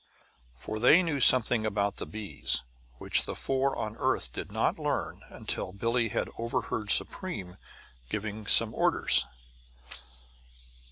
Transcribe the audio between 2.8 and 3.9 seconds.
which the four